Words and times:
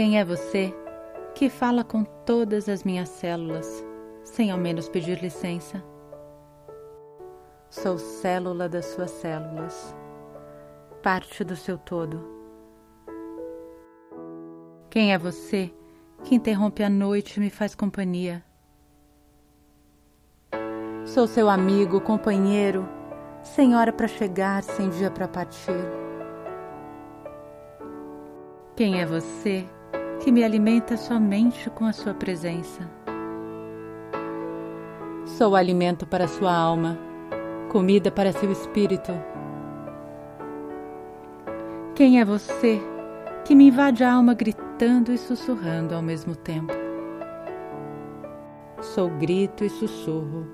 Quem 0.00 0.18
é 0.18 0.24
você 0.24 0.74
que 1.34 1.50
fala 1.50 1.84
com 1.84 2.04
todas 2.04 2.70
as 2.70 2.84
minhas 2.84 3.06
células, 3.10 3.84
sem 4.24 4.50
ao 4.50 4.56
menos 4.56 4.88
pedir 4.88 5.20
licença? 5.22 5.84
Sou 7.68 7.98
célula 7.98 8.66
das 8.66 8.86
suas 8.86 9.10
células, 9.10 9.94
parte 11.02 11.44
do 11.44 11.54
seu 11.54 11.76
todo. 11.76 12.18
Quem 14.88 15.12
é 15.12 15.18
você 15.18 15.70
que 16.24 16.34
interrompe 16.34 16.82
a 16.82 16.88
noite 16.88 17.36
e 17.36 17.40
me 17.40 17.50
faz 17.50 17.74
companhia? 17.74 18.42
Sou 21.04 21.26
seu 21.26 21.46
amigo, 21.50 22.00
companheiro, 22.00 22.88
sem 23.42 23.76
hora 23.76 23.92
para 23.92 24.08
chegar, 24.08 24.62
sem 24.62 24.88
dia 24.88 25.10
para 25.10 25.28
partir. 25.28 25.84
Quem 28.74 28.98
é 28.98 29.04
você 29.04 29.68
que 30.20 30.30
me 30.30 30.44
alimenta 30.44 30.98
somente 30.98 31.70
com 31.70 31.86
a 31.86 31.92
sua 31.92 32.12
presença? 32.12 32.88
Sou 35.24 35.56
alimento 35.56 36.06
para 36.06 36.28
sua 36.28 36.54
alma, 36.54 36.98
comida 37.70 38.10
para 38.10 38.30
seu 38.30 38.52
espírito. 38.52 39.12
Quem 41.94 42.20
é 42.20 42.24
você 42.24 42.80
que 43.46 43.54
me 43.54 43.68
invade 43.68 44.04
a 44.04 44.12
alma 44.12 44.34
gritando 44.34 45.10
e 45.10 45.16
sussurrando 45.16 45.94
ao 45.94 46.02
mesmo 46.02 46.36
tempo? 46.36 46.72
Sou 48.82 49.08
grito 49.08 49.64
e 49.64 49.70
sussurro, 49.70 50.46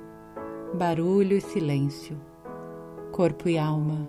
barulho 0.74 1.36
e 1.36 1.40
silêncio, 1.40 2.16
corpo 3.10 3.48
e 3.48 3.58
alma. 3.58 4.08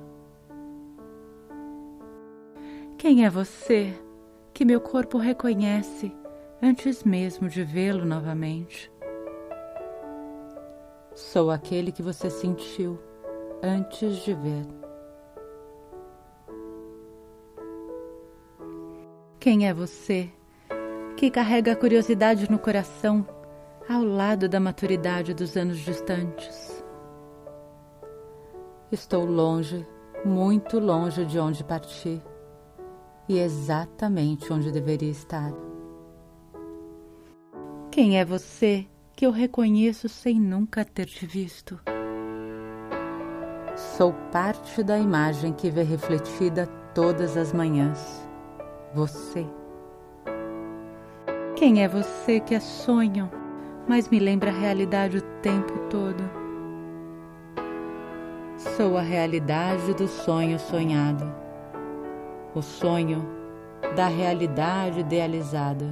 Quem 2.97 3.25
é 3.25 3.29
você 3.29 3.93
que 4.57 4.65
meu 4.65 4.81
corpo 4.81 5.19
reconhece 5.19 6.11
antes 6.59 7.03
mesmo 7.03 7.47
de 7.47 7.63
vê-lo 7.63 8.03
novamente? 8.03 8.91
Sou 11.13 11.51
aquele 11.51 11.91
que 11.91 12.01
você 12.01 12.27
sentiu 12.27 12.99
antes 13.61 14.15
de 14.23 14.33
ver. 14.33 14.65
Quem 19.39 19.67
é 19.67 19.73
você 19.75 20.27
que 21.15 21.29
carrega 21.29 21.73
a 21.73 21.75
curiosidade 21.75 22.49
no 22.49 22.57
coração 22.57 23.27
ao 23.87 24.03
lado 24.03 24.49
da 24.49 24.59
maturidade 24.59 25.35
dos 25.35 25.55
anos 25.55 25.77
distantes? 25.77 26.83
Estou 28.91 29.23
longe, 29.23 29.85
muito 30.25 30.79
longe 30.79 31.25
de 31.25 31.37
onde 31.37 31.63
parti 31.63 32.23
e 33.27 33.39
exatamente 33.39 34.51
onde 34.51 34.71
deveria 34.71 35.11
estar. 35.11 35.51
Quem 37.91 38.19
é 38.19 38.23
você 38.23 38.85
que 39.15 39.25
eu 39.25 39.31
reconheço 39.31 40.07
sem 40.07 40.39
nunca 40.39 40.85
ter 40.85 41.07
te 41.07 41.25
visto? 41.25 41.79
Sou 43.75 44.13
parte 44.31 44.83
da 44.83 44.97
imagem 44.97 45.53
que 45.53 45.69
vê 45.69 45.83
refletida 45.83 46.67
todas 46.93 47.35
as 47.37 47.53
manhãs. 47.53 48.27
Você. 48.93 49.45
Quem 51.55 51.83
é 51.83 51.87
você 51.87 52.39
que 52.39 52.53
é 52.55 52.59
sonho, 52.59 53.29
mas 53.87 54.09
me 54.09 54.19
lembra 54.19 54.51
a 54.51 54.53
realidade 54.53 55.17
o 55.17 55.21
tempo 55.41 55.73
todo? 55.89 56.23
Sou 58.75 58.97
a 58.97 59.01
realidade 59.01 59.93
do 59.93 60.07
sonho 60.07 60.59
sonhado, 60.59 61.25
o 62.57 62.61
sonho 62.61 63.23
da 63.95 64.07
realidade 64.07 65.01
idealizada. 65.01 65.85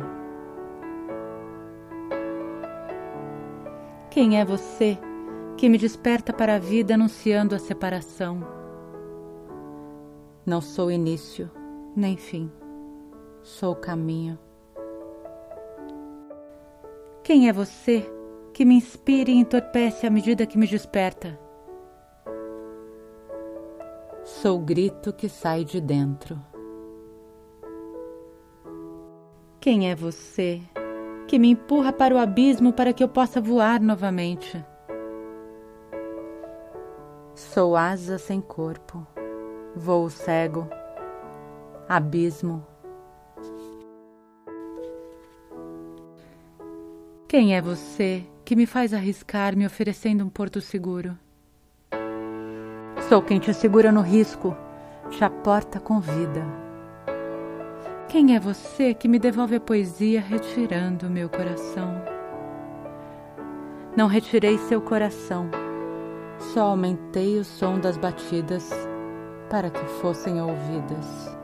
Quem 4.09 4.39
é 4.39 4.45
você 4.45 4.97
que 5.57 5.69
me 5.69 5.77
desperta 5.77 6.33
para 6.33 6.55
a 6.55 6.59
vida 6.59 6.95
anunciando 6.95 7.53
a 7.53 7.59
separação? 7.59 8.39
Não 10.45 10.61
sou 10.61 10.91
início 10.91 11.49
nem 11.95 12.17
fim, 12.17 12.51
sou 13.41 13.75
caminho. 13.75 14.37
Quem 17.23 17.47
é 17.47 17.53
você 17.53 18.09
que 18.53 18.65
me 18.65 18.75
inspira 18.75 19.29
e 19.29 19.35
entorpece 19.35 20.05
à 20.05 20.09
medida 20.09 20.45
que 20.45 20.57
me 20.57 20.67
desperta? 20.67 21.39
Sou 24.23 24.57
o 24.57 24.61
grito 24.61 25.13
que 25.13 25.29
sai 25.29 25.63
de 25.63 25.79
dentro. 25.79 26.54
Quem 29.65 29.89
é 29.89 29.95
você 29.95 30.61
que 31.27 31.39
me 31.39 31.49
empurra 31.49 31.91
para 31.91 32.13
o 32.13 32.19
abismo 32.19 32.71
para 32.71 32.93
que 32.93 33.03
eu 33.03 33.09
possa 33.09 33.41
voar 33.41 33.81
novamente? 33.81 34.63
Sou 37.33 37.75
asa 37.75 38.19
sem 38.19 38.39
corpo, 38.39 39.07
voo 39.75 40.07
cego, 40.07 40.69
abismo. 41.89 42.63
Quem 47.27 47.55
é 47.55 47.59
você 47.59 48.23
que 48.45 48.55
me 48.55 48.67
faz 48.67 48.93
arriscar 48.93 49.57
me 49.57 49.65
oferecendo 49.65 50.23
um 50.23 50.29
porto 50.29 50.61
seguro? 50.61 51.17
Sou 53.09 53.19
quem 53.19 53.39
te 53.39 53.51
segura 53.51 53.91
no 53.91 54.01
risco, 54.01 54.55
te 55.09 55.23
aporta 55.23 55.79
com 55.79 55.99
vida. 55.99 56.64
Quem 58.15 58.33
é 58.33 58.39
você 58.39 58.93
que 58.93 59.09
me 59.09 59.19
devolve 59.19 59.57
a 59.57 59.59
poesia 59.59 60.21
retirando 60.21 61.09
meu 61.09 61.27
coração? 61.27 62.01
Não 63.93 64.07
retirei 64.07 64.57
seu 64.57 64.79
coração, 64.79 65.49
só 66.39 66.67
aumentei 66.67 67.37
o 67.37 67.43
som 67.43 67.77
das 67.77 67.97
batidas 67.97 68.71
para 69.49 69.69
que 69.69 69.83
fossem 69.99 70.41
ouvidas. 70.41 71.37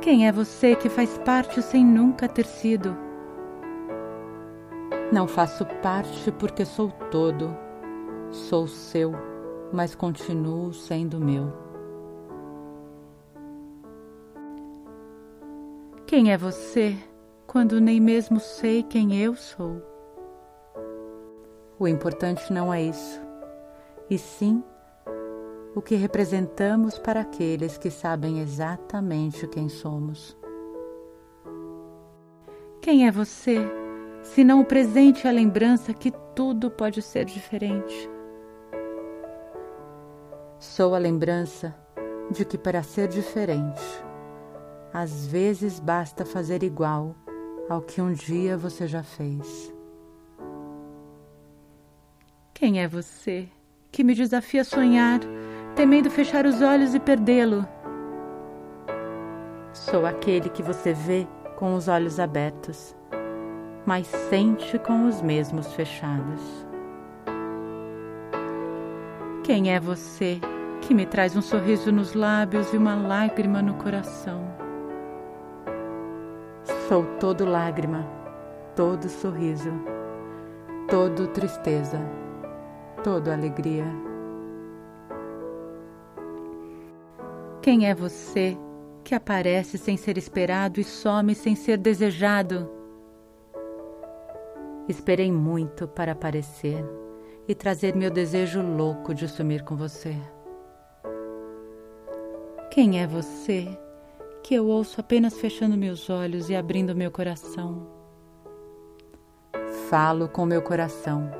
Quem 0.00 0.26
é 0.26 0.32
você 0.32 0.74
que 0.74 0.88
faz 0.88 1.16
parte 1.18 1.62
sem 1.62 1.86
nunca 1.86 2.28
ter 2.28 2.44
sido? 2.44 2.96
Não 5.12 5.28
faço 5.28 5.64
parte 5.80 6.32
porque 6.32 6.64
sou 6.64 6.90
todo, 7.08 7.56
sou 8.32 8.66
seu, 8.66 9.12
mas 9.72 9.94
continuo 9.94 10.74
sendo 10.74 11.20
meu. 11.20 11.67
Quem 16.08 16.32
é 16.32 16.38
você 16.38 16.96
quando 17.46 17.82
nem 17.82 18.00
mesmo 18.00 18.40
sei 18.40 18.82
quem 18.82 19.22
eu 19.22 19.36
sou? 19.36 19.82
O 21.78 21.86
importante 21.86 22.50
não 22.50 22.72
é 22.72 22.80
isso, 22.80 23.20
e 24.08 24.16
sim 24.16 24.64
o 25.74 25.82
que 25.82 25.96
representamos 25.96 26.98
para 26.98 27.20
aqueles 27.20 27.76
que 27.76 27.90
sabem 27.90 28.40
exatamente 28.40 29.46
quem 29.48 29.68
somos. 29.68 30.34
Quem 32.80 33.06
é 33.06 33.10
você 33.10 33.58
se 34.22 34.42
não 34.42 34.62
o 34.62 34.64
presente 34.64 35.26
e 35.26 35.28
a 35.28 35.30
lembrança 35.30 35.92
que 35.92 36.10
tudo 36.34 36.70
pode 36.70 37.02
ser 37.02 37.26
diferente. 37.26 38.08
Sou 40.58 40.94
a 40.94 40.98
lembrança 40.98 41.76
de 42.30 42.46
que 42.46 42.56
para 42.56 42.82
ser 42.82 43.08
diferente, 43.08 44.07
às 44.92 45.26
vezes 45.26 45.78
basta 45.78 46.24
fazer 46.24 46.62
igual 46.62 47.14
ao 47.68 47.82
que 47.82 48.00
um 48.00 48.12
dia 48.12 48.56
você 48.56 48.86
já 48.86 49.02
fez. 49.02 49.72
Quem 52.54 52.80
é 52.80 52.88
você 52.88 53.48
que 53.92 54.02
me 54.02 54.14
desafia 54.14 54.62
a 54.62 54.64
sonhar, 54.64 55.20
temendo 55.74 56.10
fechar 56.10 56.46
os 56.46 56.60
olhos 56.60 56.94
e 56.94 57.00
perdê-lo? 57.00 57.66
Sou 59.72 60.06
aquele 60.06 60.48
que 60.48 60.62
você 60.62 60.92
vê 60.92 61.26
com 61.56 61.74
os 61.74 61.88
olhos 61.88 62.18
abertos 62.18 62.96
mas 63.88 64.06
sente 64.06 64.78
com 64.80 65.08
os 65.08 65.22
mesmos 65.22 65.72
fechados. 65.72 66.42
Quem 69.42 69.72
é 69.72 69.80
você 69.80 70.38
que 70.82 70.92
me 70.92 71.06
traz 71.06 71.34
um 71.34 71.40
sorriso 71.40 71.90
nos 71.90 72.12
lábios 72.12 72.70
e 72.74 72.76
uma 72.76 72.94
lágrima 72.94 73.62
no 73.62 73.72
coração? 73.76 74.46
Sou 76.88 77.04
todo 77.20 77.44
lágrima, 77.44 78.02
todo 78.74 79.10
sorriso, 79.10 79.70
todo 80.88 81.28
tristeza, 81.28 82.00
todo 83.04 83.28
alegria. 83.28 83.84
Quem 87.60 87.86
é 87.86 87.94
você 87.94 88.56
que 89.04 89.14
aparece 89.14 89.76
sem 89.76 89.98
ser 89.98 90.16
esperado 90.16 90.80
e 90.80 90.84
some 90.84 91.34
sem 91.34 91.54
ser 91.54 91.76
desejado? 91.76 92.70
Esperei 94.88 95.30
muito 95.30 95.86
para 95.86 96.12
aparecer 96.12 96.82
e 97.46 97.54
trazer 97.54 97.94
meu 97.94 98.10
desejo 98.10 98.62
louco 98.62 99.12
de 99.12 99.28
sumir 99.28 99.62
com 99.62 99.76
você. 99.76 100.16
Quem 102.70 102.98
é 102.98 103.06
você 103.06 103.78
que 104.42 104.54
eu 104.54 104.66
ouço 104.66 105.00
apenas 105.00 105.38
fechando 105.38 105.76
meus 105.76 106.08
olhos 106.08 106.48
e 106.48 106.56
abrindo 106.56 106.94
meu 106.94 107.10
coração. 107.10 107.86
Falo 109.88 110.28
com 110.28 110.44
meu 110.44 110.62
coração 110.62 111.30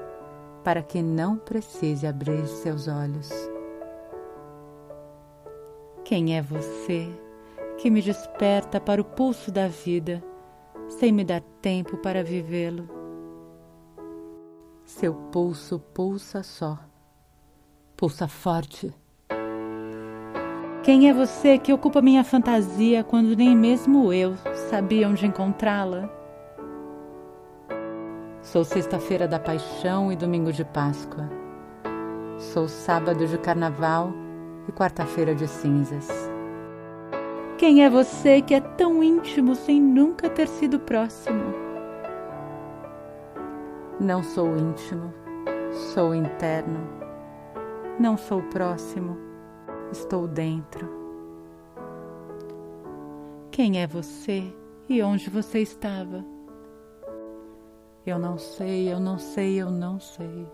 para 0.65 0.83
que 0.83 1.01
não 1.01 1.37
precise 1.37 2.07
abrir 2.07 2.47
seus 2.47 2.89
olhos. 2.89 3.31
Quem 6.05 6.37
é 6.37 6.43
você 6.43 7.09
que 7.79 7.91
me 7.91 8.03
desperta 8.03 8.81
para 8.81 9.01
o 9.01 9.05
pulso 9.05 9.51
da 9.51 9.69
vida 9.69 10.23
sem 10.89 11.13
me 11.13 11.25
dar 11.25 11.43
tempo 11.63 11.97
para 11.99 12.25
vivê-lo? 12.25 12.89
Seu 14.85 15.15
pulso 15.15 15.79
pulsa 15.79 16.43
só, 16.43 16.79
pulsa 17.97 18.27
forte. 18.27 18.95
Quem 20.89 21.07
é 21.07 21.13
você 21.13 21.59
que 21.59 21.71
ocupa 21.71 22.01
minha 22.01 22.25
fantasia 22.25 23.05
quando 23.05 23.37
nem 23.37 23.55
mesmo 23.55 24.11
eu 24.11 24.35
sabia 24.71 25.07
onde 25.07 25.27
encontrá-la? 25.27 26.09
Sou 28.41 28.65
sexta-feira 28.65 29.29
da 29.29 29.39
paixão 29.39 30.11
e 30.11 30.17
domingo 30.17 30.51
de 30.51 30.65
Páscoa. 30.65 31.29
Sou 32.39 32.67
sábado 32.67 33.27
de 33.27 33.37
carnaval 33.37 34.15
e 34.67 34.73
quarta-feira 34.73 35.35
de 35.35 35.47
cinzas. 35.47 36.09
Quem 37.59 37.85
é 37.85 37.91
você 37.91 38.41
que 38.41 38.55
é 38.55 38.61
tão 38.61 39.05
íntimo 39.05 39.55
sem 39.57 39.79
nunca 39.79 40.31
ter 40.31 40.49
sido 40.49 40.81
próximo? 40.81 41.53
Não 44.01 44.23
sou 44.23 44.57
íntimo, 44.57 45.13
sou 45.93 46.15
interno. 46.15 46.81
Não 48.01 48.17
sou 48.17 48.41
próximo, 48.45 49.28
estou 49.93 50.27
dentro. 50.27 50.89
Quem 53.51 53.83
é 53.83 53.87
você 53.87 54.55
e 54.89 55.03
onde 55.03 55.29
você 55.29 55.61
estava? 55.61 56.25
Eu 58.07 58.19
não 58.19 58.39
sei, 58.39 58.93
eu 58.93 59.01
não 59.01 59.19
sei, 59.19 59.61
eu 59.61 59.71
não 59.71 59.99
sei. 60.01 60.47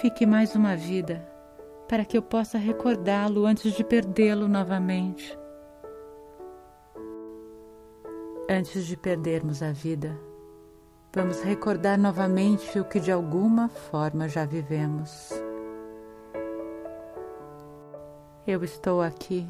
Fique 0.00 0.26
mais 0.26 0.54
uma 0.54 0.74
vida 0.74 1.28
para 1.88 2.04
que 2.04 2.16
eu 2.16 2.22
possa 2.22 2.58
recordá-lo 2.58 3.46
antes 3.46 3.74
de 3.74 3.84
perdê-lo 3.84 4.48
novamente. 4.48 5.38
Antes 8.48 8.86
de 8.86 8.96
perdermos 8.96 9.62
a 9.62 9.70
vida, 9.72 10.18
vamos 11.14 11.42
recordar 11.42 11.98
novamente 11.98 12.78
o 12.78 12.84
que 12.84 12.98
de 12.98 13.12
alguma 13.12 13.68
forma 13.68 14.28
já 14.28 14.44
vivemos. 14.44 15.43
Eu 18.46 18.62
estou 18.62 19.00
aqui, 19.00 19.48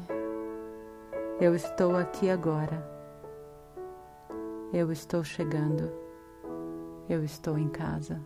eu 1.41 1.53
estou 1.53 1.97
aqui 1.97 2.29
agora. 2.29 2.81
Eu 4.71 4.89
estou 4.89 5.21
chegando. 5.21 5.91
Eu 7.09 7.21
estou 7.21 7.57
em 7.57 7.67
casa. 7.67 8.21